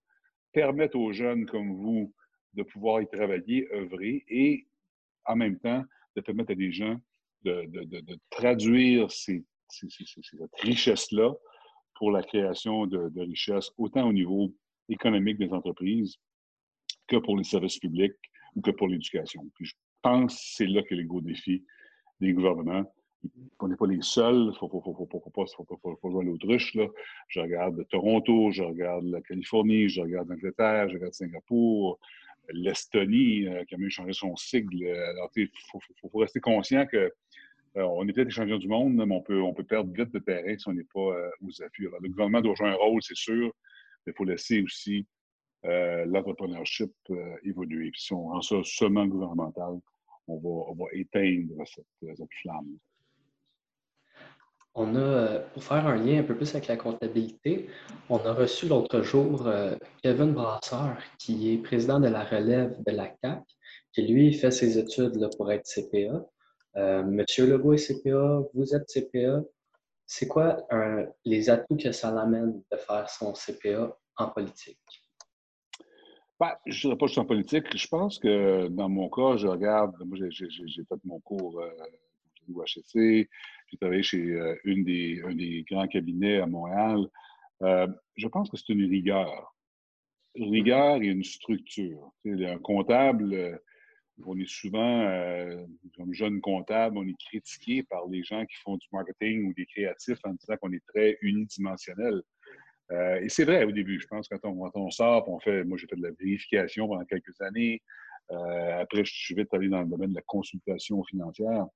[0.52, 2.12] permette aux jeunes comme vous
[2.54, 4.66] de pouvoir y travailler, œuvrer et
[5.24, 5.84] en même temps
[6.16, 6.98] de permettre à des gens
[7.42, 11.32] de, traduire ces, cette richesse-là
[11.94, 14.54] pour la création de, de richesses, autant au niveau
[14.88, 16.16] économique des entreprises
[17.06, 18.14] que pour les services publics
[18.54, 19.48] ou que pour l'éducation.
[19.54, 21.64] Puis je pense que c'est là que les gros défis
[22.20, 22.84] des gouvernements.
[23.58, 25.44] On n'est pas les seuls, il ne faut, pas,
[26.10, 26.76] jouer à l'autruche.
[27.28, 31.98] Je regarde Toronto, je regarde la Californie, je regarde l'Angleterre, je regarde Singapour,
[32.52, 34.86] l'Estonie, euh, qui a même changé son sigle.
[34.86, 36.96] Alors, il faut, rester conscient que
[37.76, 40.56] euh, on est peut-être les champions du monde, mais on peut, perdre vite de terrain
[40.58, 41.88] si on n'est pas euh, aux affûts.
[42.00, 43.52] le gouvernement doit jouer un rôle, c'est sûr,
[44.06, 45.06] il faut laisser aussi
[45.62, 46.90] l'entrepreneurship
[47.42, 47.90] évoluer.
[47.90, 49.78] Puis si on rend ça seulement gouvernemental,
[50.26, 52.78] on va, éteindre cette, flamme.
[54.74, 57.68] On a, euh, pour faire un lien un peu plus avec la comptabilité,
[58.08, 59.48] on a reçu l'autre jour
[60.02, 63.42] Kevin Brasseur, qui est président de la relève de la CAC,
[63.92, 66.24] qui lui fait ses études là, pour être CPA.
[67.02, 69.42] Monsieur Legault est CPA, vous êtes CPA.
[70.06, 70.56] C'est quoi
[71.24, 74.78] les atouts que ça l'amène de faire son CPA en politique?
[76.40, 77.76] Ben, je ne dirais pas juste en politique.
[77.76, 81.68] Je pense que dans mon cas, je regarde, moi j'ai fait mon cours euh,
[82.54, 83.28] au HEC,
[83.68, 87.06] j'ai travaillé chez euh, une des, un des grands cabinets à Montréal.
[87.62, 87.86] Euh,
[88.16, 89.54] je pense que c'est une rigueur.
[90.34, 92.12] Rigueur et une structure.
[92.24, 93.60] Un comptable,
[94.26, 95.64] on est souvent, euh,
[95.96, 99.66] comme jeune comptable, on est critiqué par les gens qui font du marketing ou des
[99.66, 102.22] créatifs en disant qu'on est très unidimensionnel.
[102.92, 104.00] Euh, et c'est vrai au début.
[104.00, 107.04] Je pense que quand on, sort, on fait, moi j'ai fait de la vérification pendant
[107.04, 107.82] quelques années.
[108.32, 111.66] Euh, après, je suis vite allé dans le domaine de la consultation financière.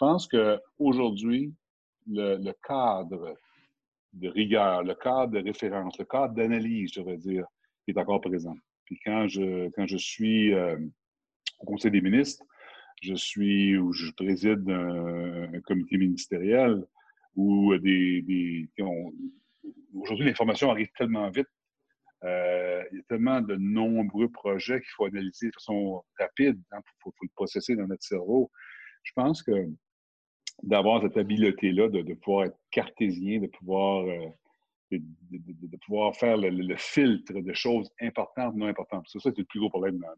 [0.00, 1.52] Je pense qu'aujourd'hui,
[2.06, 3.34] le, le cadre
[4.12, 7.44] de rigueur, le cadre de référence, le cadre d'analyse, je vais dire,
[7.86, 8.54] est encore présent.
[8.84, 10.54] Puis quand je, quand je suis
[11.60, 12.44] au Conseil des ministres.
[13.02, 16.84] Je suis ou je préside un, comité ministériel
[17.36, 18.68] où des,
[19.94, 21.46] aujourd'hui l'information arrive tellement vite.
[22.24, 26.60] Euh, il y a tellement de nombreux projets qu'il faut analyser de façon rapide.
[26.72, 28.50] Il hein, faut, le processer dans notre cerveau.
[29.04, 29.52] Je pense que
[30.62, 34.28] d'avoir cette habileté-là, de, pouvoir être cartésien, de pouvoir, euh,
[34.90, 39.06] de, pouvoir faire le, filtre de choses importantes, non importantes.
[39.08, 40.08] Ça, c'est le plus gros problème dans,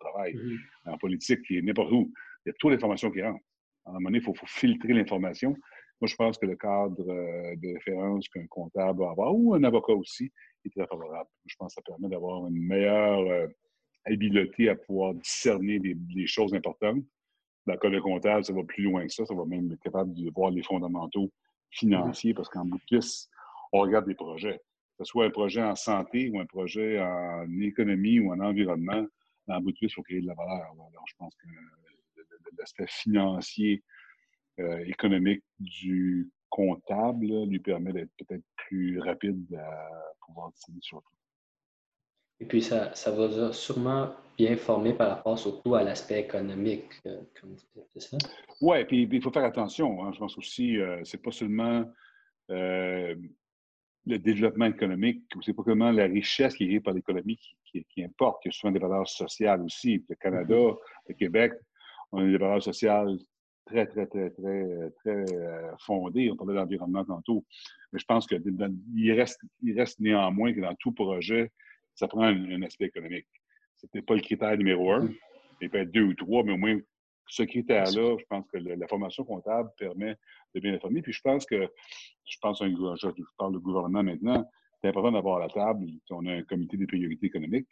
[0.00, 0.58] travail mhm.
[0.86, 2.12] en politique, qui est n'importe où.
[2.44, 3.42] Il y a toute l'information qui rentre.
[3.86, 5.50] À un moment donné, il faut, filtrer l'information.
[6.00, 9.64] Moi, je pense que le cadre euh, de référence qu'un comptable va avoir, ou un
[9.64, 10.30] avocat aussi,
[10.64, 11.28] est très favorable.
[11.46, 13.46] Je pense que ça permet d'avoir une meilleure euh,
[14.04, 17.04] habileté à pouvoir discerner des, choses importantes
[17.66, 19.24] dans le cas de comptable, ça va plus loin que ça.
[19.24, 21.32] Ça va même être capable de voir les fondamentaux
[21.70, 23.30] financiers parce qu'en bout de piste,
[23.72, 24.60] on regarde des projets.
[24.98, 29.06] Que ce soit un projet en santé ou un projet en économie ou en environnement,
[29.48, 30.72] en bout de piste, il faut créer de la valeur.
[30.72, 31.48] Alors, je pense que
[32.58, 33.82] l'aspect financier,
[34.60, 39.90] euh, économique du comptable lui permet d'être peut-être plus rapide à
[40.24, 41.23] pouvoir décider sur tout.
[42.40, 47.20] Et puis, ça, ça va sûrement bien former par rapport surtout à l'aspect économique, euh,
[47.40, 48.18] comme vous dites, ça?
[48.60, 50.04] Oui, puis il faut faire attention.
[50.04, 50.12] Hein.
[50.12, 51.84] Je pense aussi, euh, c'est pas seulement
[52.50, 53.14] euh,
[54.06, 58.44] le développement économique, c'est pas seulement la richesse qui est par l'économie qui, qui, importe,
[58.44, 60.04] il y a souvent des valeurs sociales aussi.
[60.08, 60.78] Le Canada, mm-hmm.
[61.08, 61.52] le Québec,
[62.12, 63.16] on a des valeurs sociales
[63.66, 65.24] très, très, très, très, très
[65.78, 66.30] fondées.
[66.30, 67.44] On parlait d'environnement tantôt.
[67.92, 71.50] Mais je pense qu'il reste, il reste néanmoins que dans tout projet,
[71.94, 73.26] ça prend un, aspect économique.
[73.76, 75.06] Ce n'est pas le critère numéro un.
[75.06, 75.16] Mm-hmm.
[75.60, 76.78] Il peut être deux ou trois, mais au moins,
[77.28, 80.16] ce critère-là, je pense que la, formation comptable permet
[80.54, 81.02] de bien informer.
[81.02, 81.68] Puis je pense que,
[82.24, 84.48] je pense un, je, parle du gouvernement maintenant,
[84.80, 87.68] c'est important d'avoir à la table, on a un comité des priorités économiques,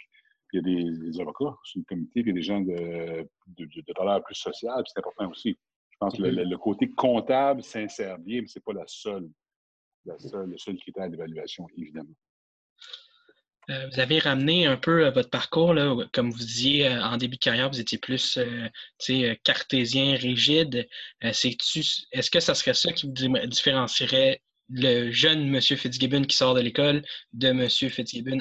[0.49, 2.61] puis il y a des, avocats sur le comité, puis il y a des gens
[2.61, 5.57] de, de, valeur plus sociale, c'est important aussi.
[5.91, 6.59] Je pense que le, mm-hmm.
[6.59, 9.29] côté comptable s'insère bien, mais ce n'est pas la seule,
[10.07, 12.15] la seule, le seul critère d'évaluation, évidemment.
[13.71, 17.17] Euh, vous avez ramené un peu euh, votre parcours, là, comme vous disiez euh, en
[17.17, 18.39] début de carrière, vous étiez plus
[19.45, 20.89] cartésien, rigide.
[21.21, 23.13] Est-ce que ça serait ça qui vous
[23.47, 25.61] différencierait le jeune M.
[25.61, 27.69] Fitzgibbon qui sort de l'école de M.
[27.69, 28.39] Fitzgibbon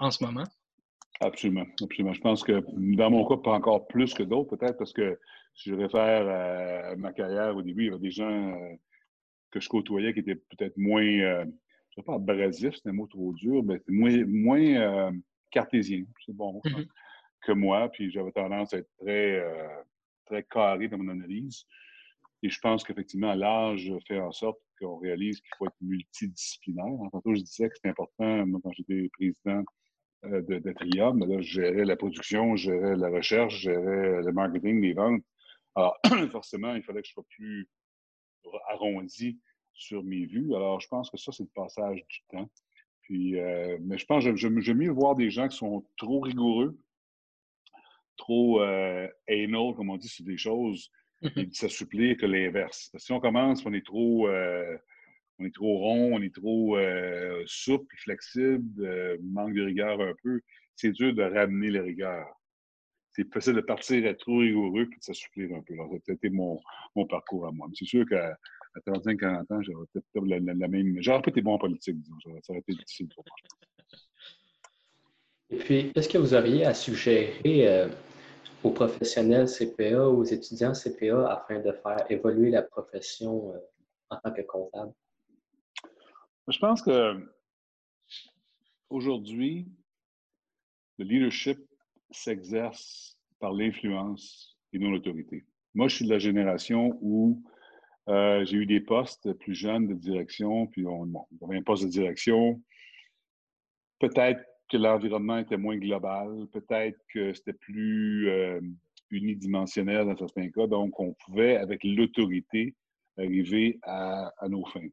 [0.00, 0.44] en ce moment?
[1.20, 2.12] Absolument, absolument.
[2.12, 2.62] Je pense que
[2.96, 5.18] dans mon cas, pas encore plus que d'autres, peut-être, parce que
[5.54, 8.54] si je réfère à ma carrière au début, il y avait des gens
[9.50, 11.46] que je côtoyais qui étaient peut-être moins
[11.96, 15.12] je ne pas abrasif, c'est un mot trop dur, mais c'est moins, moins euh,
[15.50, 16.86] cartésien, c'est bon mm-hmm.
[17.42, 17.88] que moi.
[17.90, 19.82] Puis j'avais tendance à être très, euh,
[20.26, 21.64] très carré dans mon analyse.
[22.42, 26.84] Et je pense qu'effectivement, l'âge fait en sorte qu'on réalise qu'il faut être multidisciplinaire.
[26.84, 29.64] En tantôt, je disais que c'était important, moi, quand j'étais président
[30.26, 34.22] euh, de, de Trium, là, je gérais la production, je gérais la recherche, je gérais
[34.22, 35.22] le marketing, les ventes.
[35.74, 35.96] Alors,
[36.30, 37.66] forcément, il fallait que je sois plus
[38.68, 39.40] arrondi
[39.76, 40.54] sur mes vues.
[40.54, 42.50] Alors, je pense que ça, c'est le passage du temps.
[43.02, 46.76] Puis, euh, mais je pense que j'aime mieux voir des gens qui sont trop rigoureux,
[48.16, 50.90] trop euh, anal, comme on dit, sur des choses,
[51.22, 51.40] mm-hmm.
[51.40, 52.90] et de s'assouplir que l'inverse.
[52.96, 54.76] Si on commence, on est trop, euh,
[55.38, 56.76] on est trop rond, on est trop
[57.44, 60.40] souple, flexible, manque de rigueur un peu,
[60.74, 62.26] c'est dur de ramener la rigueur.
[63.12, 65.74] C'est facile de partir être trop rigoureux puis de s'assouplir un peu.
[65.74, 66.60] Alors, ça a été mon,
[66.94, 67.68] mon parcours à moi.
[67.74, 68.16] c'est sûr que
[68.76, 70.96] à 35-40 ans, j'aurais peut-être la, la, même.
[71.00, 72.16] J'aurais pas été bon en politique, disons.
[72.42, 73.36] Ça aurait été difficile pour moi.
[75.50, 77.88] Et puis, est-ce que vous auriez à suggérer euh,
[78.62, 83.58] aux professionnels CPA, aux étudiants CPA, afin de faire évoluer la profession euh,
[84.10, 84.92] en tant que comptable?
[86.48, 87.32] Je pense que
[88.90, 89.68] aujourd'hui,
[90.98, 91.58] le leadership
[92.10, 95.44] s'exerce par l'influence et non l'autorité.
[95.74, 97.42] Moi, je suis de la génération où
[98.08, 101.84] euh, j'ai eu des postes plus jeunes de direction, puis on, bon, avait un poste
[101.84, 102.62] de direction.
[103.98, 104.40] Peut-être
[104.70, 108.60] que l'environnement était moins global, peut-être que c'était plus euh,
[109.10, 112.74] unidimensionnel dans certains cas, donc on pouvait, avec l'autorité,
[113.18, 114.88] arriver à, nos fins.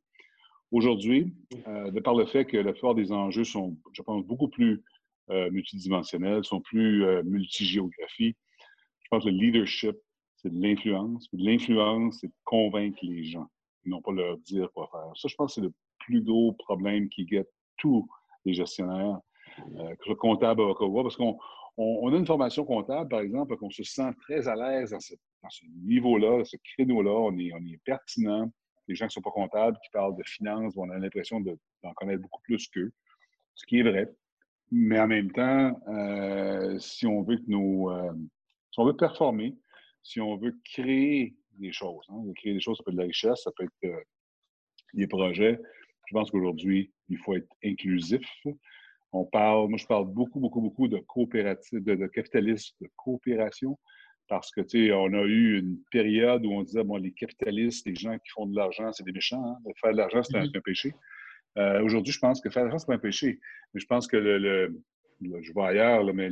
[0.71, 1.36] Aujourd'hui,
[1.67, 4.84] euh, de par le fait que la plupart des enjeux sont, je pense, beaucoup plus
[5.30, 8.36] multidimensionnels, sont plus multigéographie,
[9.04, 9.95] je pense que le leadership
[10.43, 11.27] c'est de l'influence.
[11.34, 13.47] L'influence, c'est de convaincre les gens,
[13.86, 15.12] non pas leur dire quoi faire.
[15.15, 18.08] Ça, je pense que c'est le plus gros problème qui guette tous
[18.45, 19.19] les gestionnaires,
[19.77, 21.38] euh, avocat parce qu'on
[21.77, 25.65] on, a une formation comptable, par exemple, qu'on se sent très à l'aise dans ce,
[25.86, 28.51] niveau-là, ce créneau-là, on est, est pertinent.
[28.88, 31.93] Les gens qui ne sont pas comptables, qui parlent de finances, on a l'impression d'en
[31.93, 32.91] connaître beaucoup plus qu'eux,
[33.56, 34.12] ce qui est vrai.
[34.71, 38.12] Mais en même temps, euh, si on veut que nos, euh,
[38.71, 39.56] si on veut performer,
[40.04, 43.08] si on veut créer des choses, hein, créer des choses, ça peut être de la
[43.08, 44.04] richesse, ça peut être euh,
[44.94, 45.60] des projets.
[46.08, 48.28] Je pense qu'aujourd'hui, il faut être inclusif.
[49.13, 53.78] On parle, moi, je parle beaucoup, beaucoup, beaucoup de coopérative, de, capitalisme, de coopération,
[54.28, 57.86] parce que, tu sais, on a eu une période où on disait, bon, les capitalistes,
[57.86, 59.44] les gens qui font de l'argent, c'est des méchants.
[59.46, 59.72] Hein.
[59.80, 60.62] Faire de l'argent, c'est un, mm-hmm.
[60.62, 60.94] péché.
[61.58, 63.39] Euh, aujourd'hui, je pense que faire de l'argent, c'est pas un péché.
[63.74, 64.82] Mais je pense que le,
[65.22, 66.30] je vois ailleurs, mais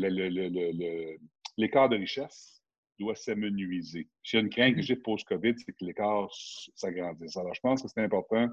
[1.58, 2.61] l'écart de richesse,
[3.02, 4.08] doit s'amenuiser.
[4.34, 6.30] A une crainte que j'ai post-COVID, c'est que l'écart
[6.76, 7.36] s'agrandisse.
[7.38, 8.48] Alors, je pense que c'est important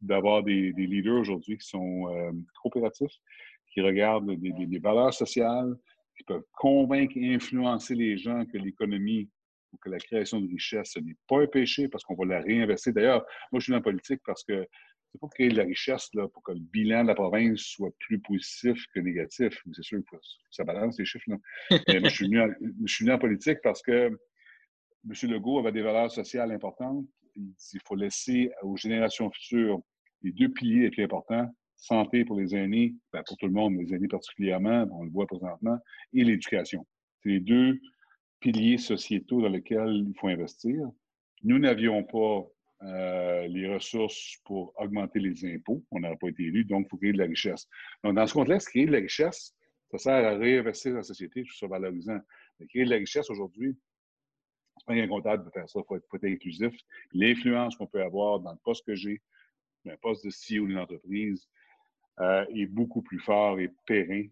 [0.00, 3.16] d'avoir des, leaders aujourd'hui qui sont euh, coopératifs,
[3.72, 5.74] qui regardent des, valeurs sociales,
[6.16, 9.28] qui peuvent convaincre et influencer les gens que l'économie
[9.72, 12.40] ou que la création de richesse, ce n'est pas un péché parce qu'on va la
[12.40, 12.92] réinvestir.
[12.92, 14.66] D'ailleurs, moi, je suis dans la politique parce que
[15.12, 17.90] c'est pas créer de la richesse là, pour que le bilan de la province soit
[18.00, 19.62] plus positif que négatif.
[19.72, 20.16] C'est sûr que
[20.50, 21.28] ça balance les chiffres.
[21.28, 21.36] Là.
[21.88, 22.40] Mais moi, je suis, venu
[22.84, 25.30] je suis venu en politique parce que M.
[25.30, 27.04] Legault avait des valeurs sociales importantes.
[27.36, 29.80] Il dit qu'il faut laisser aux générations futures
[30.22, 31.48] les deux piliers les plus importants
[31.82, 35.26] santé pour les aînés, ben, pour tout le monde, les aînés particulièrement, on le voit
[35.26, 35.78] présentement,
[36.12, 36.86] et l'éducation.
[37.22, 37.80] C'est les deux
[38.40, 40.78] piliers sociétaux dans lesquels il faut investir.
[41.42, 42.46] Nous n'avions pas
[42.82, 45.84] euh, les ressources pour augmenter les impôts.
[45.90, 47.68] On n'aurait pas été élus, donc il faut créer de la richesse.
[48.02, 49.54] Donc, dans ce contexte, créer de la richesse,
[49.90, 52.18] ça sert à réinvestir la société, trouve ça valorisant.
[52.58, 53.76] Mais créer de la richesse aujourd'hui,
[54.78, 56.74] c'est pas incontable de faire ça, il faut, faut, être inclusif.
[57.12, 59.20] L'influence qu'on peut avoir dans le poste que j'ai,
[59.86, 61.48] un poste de CEO d'une entreprise,
[62.20, 64.26] euh, est beaucoup plus fort et périn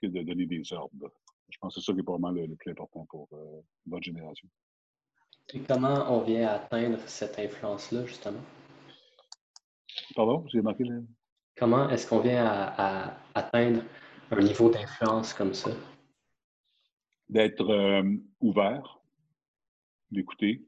[0.00, 1.12] que de donner des ordres.
[1.48, 4.48] Je pense que c'est ça qui est probablement le, plus important pour euh, votre génération.
[5.54, 8.40] Et comment on vient atteindre cette influence-là, justement?
[10.14, 11.04] Pardon, j'ai manqué le...
[11.56, 13.82] Comment est-ce qu'on vient à, atteindre
[14.30, 15.70] un niveau d'influence comme ça?
[17.28, 18.02] D'être euh,
[18.40, 19.00] ouvert,
[20.10, 20.64] d'écouter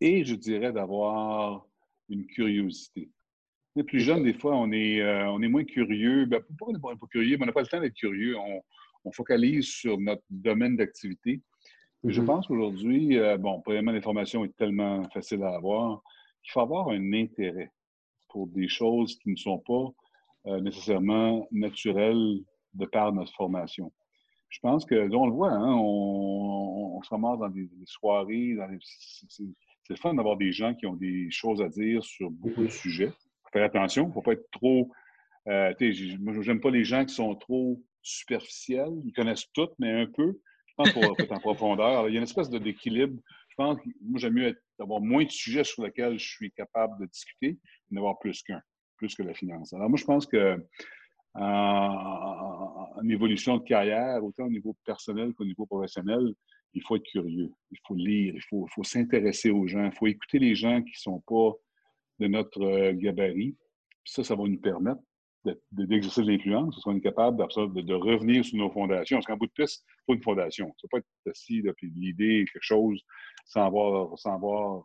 [0.00, 1.66] et je dirais d'avoir
[2.08, 3.10] une curiosité
[3.82, 6.24] plus jeune, des fois, on est, euh, on est moins curieux.
[6.26, 7.36] Ben, pourquoi on n'est pas curieux?
[7.40, 8.36] on n'a pas le temps d'être curieux.
[8.38, 8.62] On,
[9.12, 11.40] focalise sur notre domaine d'activité.
[12.08, 12.24] Je mm-hmm.
[12.24, 16.02] pense qu'aujourd'hui, euh, bon, premièrement, l'information est tellement facile à avoir
[16.42, 17.70] qu'il faut avoir un intérêt
[18.28, 19.88] pour des choses qui ne sont pas
[20.46, 22.40] euh, nécessairement naturelles
[22.74, 23.92] de par notre formation.
[24.48, 28.56] Je pense que, on le voit, hein, on, se ramasse dans des, soirées,
[29.28, 29.44] c'est
[29.90, 32.70] le fun d'avoir des gens qui ont des choses à dire sur beaucoup de mm-hmm.
[32.70, 33.12] sujets
[33.56, 34.04] faire attention.
[34.04, 34.90] Il ne faut pas être trop.
[35.48, 35.72] Euh,
[36.20, 38.92] moi, j'aime pas les gens qui sont trop superficiels.
[39.04, 40.38] Ils connaissent tout, mais un peu.
[40.76, 42.08] Pense qu'il faut être en profondeur.
[42.08, 43.18] il y a une espèce d'équilibre.
[43.48, 47.00] Je pense que moi, j'aime mieux avoir moins de sujets sur lesquels je suis capable
[47.00, 47.58] de discuter,
[47.90, 48.60] mais d'avoir plus qu'un,
[48.96, 49.72] plus que la finance.
[49.72, 50.62] Alors, moi, je pense que
[51.34, 56.34] en, évolution de carrière, autant au niveau personnel qu'au niveau professionnel,
[56.74, 60.38] il faut être curieux, il faut lire, il faut, s'intéresser aux gens, il faut écouter
[60.38, 61.52] les gens qui ne sont pas
[62.18, 63.56] de notre euh, gabarit.
[64.04, 65.00] Ça, ça va nous permettre
[65.72, 69.16] d'exercer de, l'influence, qu'on est capable de, de, revenir sur nos fondations.
[69.16, 70.66] Parce qu'en bout de piste, il faut une fondation.
[70.78, 73.02] Ça ne pas être assis, l'idée, quelque chose,
[73.44, 74.84] sans avoir, sans avoir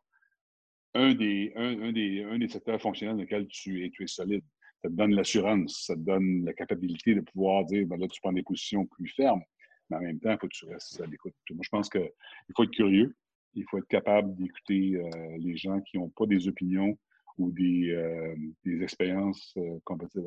[0.93, 4.43] un, des, un, des, un des secteurs fonctionnels dans lesquels tu es, tu es solide.
[4.81, 8.19] Ça te donne l'assurance, ça te donne la capacité de pouvoir dire, ben là, tu
[8.21, 9.43] prends des positions plus fermes,
[9.89, 11.35] mais en même temps, il faut que tu restes à l'écoute.
[11.51, 12.09] Moi, je pense qu'il
[12.55, 13.15] faut être curieux,
[13.53, 16.97] il faut être capable d'écouter euh, les gens qui n'ont pas des opinions
[17.37, 20.23] ou des, euh, des expériences euh, compétitives.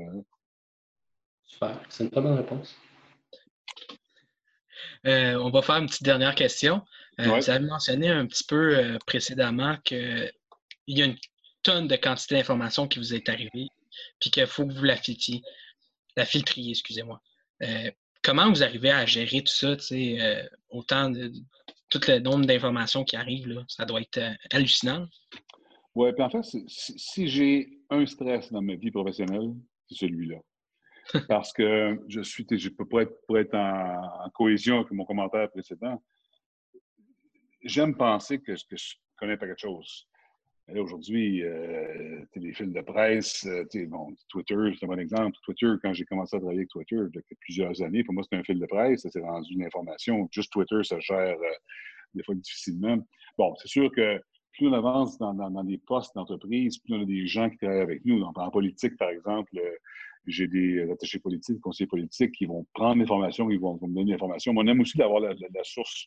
[1.45, 2.77] Super, c'est une très bonne réponse.
[5.07, 6.83] Euh, on va faire une petite dernière question.
[7.19, 10.33] Vous avez mentionné un petit peu précédemment qu'il
[10.89, 11.17] y a une
[11.63, 13.69] tonne de quantité d'informations qui vous est arrivée,
[14.19, 15.41] puis qu'il faut que vous la filtriez,
[16.17, 17.23] la filtriez, excusez-moi.
[18.21, 19.77] comment vous arrivez à gérer tout ça,
[20.71, 21.31] autant de,
[21.89, 25.07] tout le nombre d'informations qui arrivent, là, ça doit être hallucinant.
[25.95, 29.55] Oui, puis en fait, si, j'ai un stress dans ma vie professionnelle,
[29.89, 30.39] c'est celui-là.
[31.29, 35.51] Parce que je suis, je peux pas être, pour être en, cohésion avec mon commentaire
[35.51, 36.03] précédent.
[37.63, 40.09] J'aime penser que, que, je connais pas quelque chose.
[40.75, 45.37] Aujourd'hui, euh, les fils de presse, euh, bon, Twitter, c'est un bon exemple.
[45.45, 48.23] Twitter, quand j'ai commencé à travailler avec Twitter, il y a plusieurs années, pour moi,
[48.25, 50.27] c'était un fil de presse, ça s'est rendu une information.
[50.33, 51.55] Juste Twitter, ça gère euh,
[52.15, 52.97] des fois difficilement.
[53.37, 54.19] Bon, c'est sûr que
[54.55, 58.05] plus on avance dans, des postes d'entreprise, plus on a des gens qui travaillent avec
[58.05, 58.21] nous.
[58.21, 59.77] Donc, en politique, par exemple, euh,
[60.27, 64.13] j'ai des attachés politiques, des conseillers politiques qui vont prendre l'information, qui vont, me donner
[64.13, 64.53] l'information.
[64.53, 66.07] Mais on aime aussi d'avoir la, source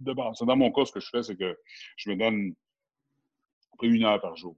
[0.00, 0.38] de base.
[0.40, 1.56] Dans mon cas, ce que je fais, c'est que
[1.96, 2.54] je me donne
[3.78, 4.56] peu une heure par jour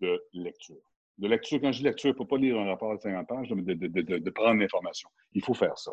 [0.00, 0.76] de lecture.
[1.18, 3.26] De lecture, quand je dis lecture, il ne faut pas lire un rapport de 50
[3.26, 5.08] pages, mais de prendre l'information.
[5.32, 5.92] Il faut faire ça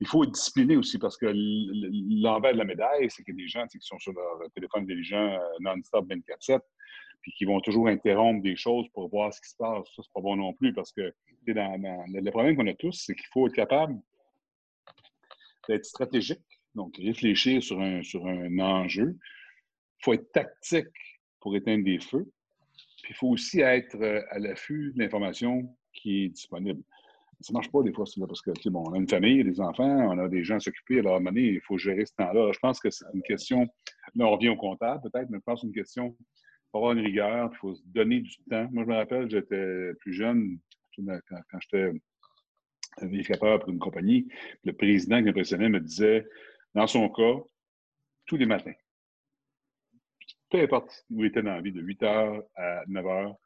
[0.00, 3.66] il faut être discipliné aussi parce que l'envers de la médaille, c'est a des gens
[3.66, 6.60] qui sont sur leur téléphone intelligent euh, non-stop 24-7
[7.20, 9.86] puis qui vont toujours interrompre des choses pour voir ce qui se passe.
[9.94, 11.12] Ça, c'est pas bon non plus parce que
[11.46, 14.00] le problème qu'on a tous, c'est qu'il faut être capable
[15.68, 16.40] d'être stratégique,
[16.74, 19.18] donc réfléchir sur un, sur un enjeu.
[20.00, 20.86] Il faut être tactique
[21.40, 22.30] pour éteindre des feux.
[23.02, 26.82] Puis il faut aussi être euh, à l'affût de l'information qui est disponible
[27.40, 29.84] ça ne marche pas des fois, parce que, bon, on a une famille, des enfants,
[29.84, 32.14] on a des gens à s'occuper, alors à un moment donné, il faut gérer ce
[32.14, 32.52] temps-là.
[32.52, 33.66] Je pense que c'est une question,
[34.14, 36.24] là, on revient au comptable peut-être, mais je pense que c'est une question, il
[36.70, 38.68] faut avoir une rigueur, il faut se donner du temps.
[38.72, 40.58] Moi, je me rappelle, j'étais plus jeune,
[40.96, 41.92] quand, quand j'étais
[43.00, 44.28] vérificateur pour une compagnie,
[44.64, 46.26] le président qui m'impressionnait me disait,
[46.74, 47.38] dans son cas,
[48.26, 48.74] tous les matins,
[50.50, 53.36] peu importe où il était dans la vie, de 8 h à 9 h,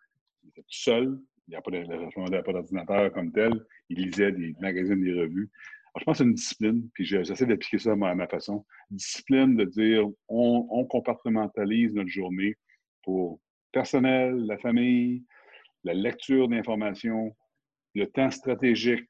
[0.42, 1.20] il était tout seul.
[1.46, 3.52] Il n'y avait pas d'ordinateur comme tel.
[3.88, 5.50] Il lisait des magazines, des revues.
[5.96, 8.64] Je pense que c'est une discipline, puis j'essaie d'appliquer ça à ma, façon.
[8.90, 12.56] Discipline de dire on, on compartimentalise notre journée
[13.02, 13.40] pour
[13.70, 15.24] personnel, la famille,
[15.84, 17.36] la lecture d'informations,
[17.94, 19.08] le temps stratégique,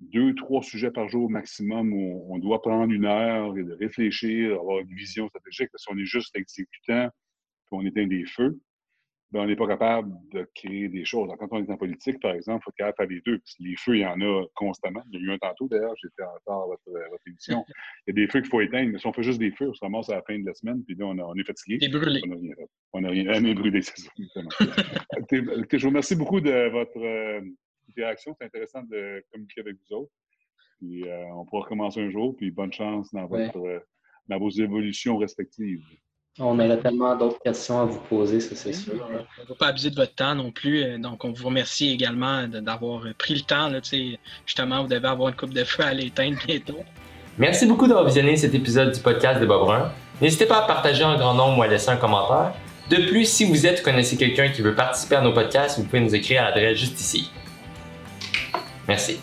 [0.00, 4.58] deux, trois sujets par jour maximum où on doit prendre une heure et de réfléchir,
[4.58, 8.58] avoir une vision stratégique, parce qu'on est juste exécutant, puis on éteint des feux,
[9.32, 11.30] ben on n'est pas capable de créer des choses.
[11.38, 13.42] quand on est en politique, par exemple, il faut être capable de faire les deux.
[13.60, 15.02] les feux, il y en a constamment.
[15.12, 16.82] Il y a eu un tantôt, d'ailleurs, j'étais en retard à votre,
[17.26, 17.64] émission.
[18.06, 19.68] Il y a des feux qu'il faut éteindre, mais si on fait juste des feux,
[19.68, 21.88] on se ramasse à la fin de la semaine, puis là, on, est fatigué.
[21.88, 22.20] Brûlé.
[22.92, 24.10] On n'a rien, on rien brûlé, c'est ça.
[25.30, 27.40] je vous remercie beaucoup de votre euh,
[27.90, 28.34] interaction.
[28.38, 30.12] C'est intéressant de communiquer avec vous autres.
[30.78, 33.78] Puis euh, on pourra recommencer un jour, puis bonne chance dans, votre, euh,
[34.28, 35.84] dans vos évolutions respectives.
[36.38, 38.94] On a tellement d'autres questions à vous poser, ça c'est sûr.
[38.94, 40.82] On ne va pas abuser de votre temps non plus.
[40.82, 43.68] Euh, donc, on vous remercie également d'avoir pris le temps.
[43.68, 43.80] Là,
[44.46, 46.78] justement, vous devez avoir une coupe de feu à l'éteindre bientôt.
[47.36, 49.90] Merci beaucoup d'avoir visionné cet épisode du podcast de Bob Brun.
[50.20, 52.52] N'hésitez pas à partager en grand nombre ou à laisser un commentaire.
[52.90, 55.84] De plus, si vous êtes ou connaissez quelqu'un qui veut participer à nos podcasts, vous
[55.84, 57.30] pouvez nous écrire à l'adresse juste ici.
[58.88, 59.20] Merci.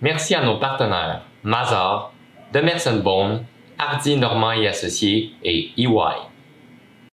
[0.00, 2.12] Merci à nos partenaires Mazar,
[2.52, 3.44] Demerson Bone,
[3.78, 6.27] Hardy Normand et Associés et EY.